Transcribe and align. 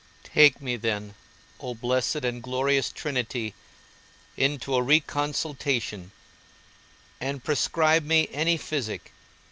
Take 0.23 0.59
me, 0.63 0.77
then, 0.77 1.13
O 1.59 1.75
blessed 1.75 2.25
and 2.25 2.41
glorious 2.41 2.91
Trinity, 2.91 3.53
into 4.35 4.73
a 4.75 4.81
reconsultation, 4.81 6.09
and 7.19 7.43
prescribe 7.43 8.03
me 8.03 8.27
any 8.31 8.57
physic. 8.57 9.11